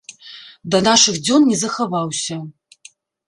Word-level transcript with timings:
Да 0.75 0.79
нашых 0.87 1.19
дзён 1.27 1.45
не 1.51 1.57
захаваўся. 1.63 2.37